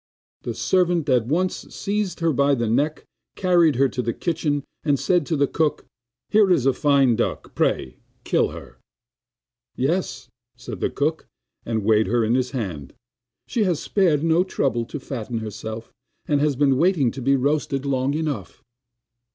[0.41, 3.05] The servant at once seized her by the neck,
[3.35, 5.85] carried her to the kitchen, and said to the cook:
[6.29, 8.79] 'Here is a fine duck; pray, kill her.'
[9.75, 10.27] 'Yes,'
[10.57, 11.27] said the cook,
[11.67, 12.95] and weighed her in his hand;
[13.45, 15.93] 'she has spared no trouble to fatten herself,
[16.25, 18.63] and has been waiting to be roasted long enough.